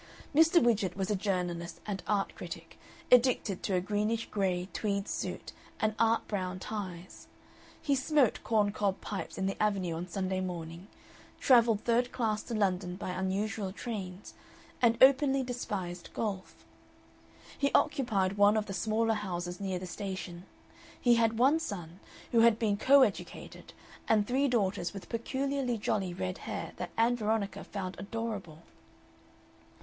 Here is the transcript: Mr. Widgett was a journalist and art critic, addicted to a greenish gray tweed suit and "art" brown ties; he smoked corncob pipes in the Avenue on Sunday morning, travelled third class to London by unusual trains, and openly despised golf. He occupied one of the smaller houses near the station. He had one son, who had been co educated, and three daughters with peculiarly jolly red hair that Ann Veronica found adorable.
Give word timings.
Mr. 0.33 0.59
Widgett 0.59 0.95
was 0.97 1.11
a 1.11 1.15
journalist 1.15 1.79
and 1.85 2.01
art 2.07 2.33
critic, 2.33 2.79
addicted 3.11 3.61
to 3.61 3.75
a 3.75 3.79
greenish 3.79 4.25
gray 4.31 4.67
tweed 4.73 5.07
suit 5.07 5.51
and 5.79 5.93
"art" 5.99 6.27
brown 6.27 6.57
ties; 6.57 7.27
he 7.79 7.93
smoked 7.93 8.43
corncob 8.43 8.99
pipes 8.99 9.37
in 9.37 9.45
the 9.45 9.61
Avenue 9.61 9.93
on 9.93 10.07
Sunday 10.07 10.39
morning, 10.41 10.87
travelled 11.39 11.81
third 11.81 12.11
class 12.11 12.41
to 12.41 12.55
London 12.55 12.95
by 12.95 13.11
unusual 13.11 13.71
trains, 13.71 14.33
and 14.81 14.97
openly 15.03 15.43
despised 15.43 16.09
golf. 16.15 16.65
He 17.55 17.69
occupied 17.75 18.37
one 18.37 18.57
of 18.57 18.65
the 18.65 18.73
smaller 18.73 19.13
houses 19.13 19.59
near 19.59 19.77
the 19.77 19.85
station. 19.85 20.45
He 20.99 21.13
had 21.13 21.37
one 21.37 21.59
son, 21.59 21.99
who 22.31 22.39
had 22.39 22.57
been 22.57 22.75
co 22.75 23.03
educated, 23.03 23.71
and 24.07 24.25
three 24.27 24.47
daughters 24.47 24.93
with 24.95 25.09
peculiarly 25.09 25.77
jolly 25.77 26.11
red 26.11 26.39
hair 26.39 26.71
that 26.77 26.89
Ann 26.97 27.15
Veronica 27.17 27.63
found 27.63 27.99
adorable. 27.99 28.63